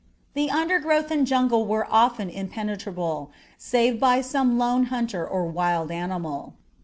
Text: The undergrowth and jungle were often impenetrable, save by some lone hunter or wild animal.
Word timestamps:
The 0.33 0.49
undergrowth 0.49 1.11
and 1.11 1.27
jungle 1.27 1.63
were 1.67 1.85
often 1.87 2.27
impenetrable, 2.31 3.29
save 3.59 3.99
by 3.99 4.21
some 4.21 4.57
lone 4.57 4.85
hunter 4.85 5.27
or 5.27 5.43
wild 5.45 5.91
animal. 5.91 6.55